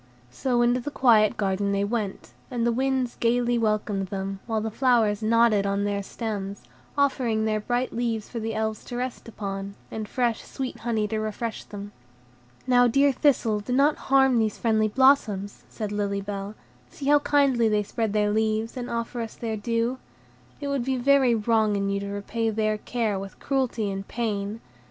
[0.31, 4.71] So into the quiet garden they went, and the winds gayly welcomed them, while the
[4.71, 6.63] flowers nodded on their stems,
[6.97, 11.19] offering their bright leaves for the Elves to rest upon, and fresh, sweet honey to
[11.19, 11.91] refresh them.
[12.65, 16.55] "Now, dear Thistle, do not harm these friendly blossoms," said Lily Bell;
[16.89, 19.99] "see how kindly they spread their leaves, and offer us their dew.
[20.59, 24.61] It would be very wrong in you to repay their care with cruelty and pain.